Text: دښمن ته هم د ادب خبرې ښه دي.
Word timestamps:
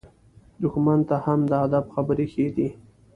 دښمن 0.61 0.99
ته 1.09 1.15
هم 1.25 1.39
د 1.51 1.53
ادب 1.65 1.85
خبرې 1.93 2.25
ښه 2.33 2.47
دي. 2.55 2.69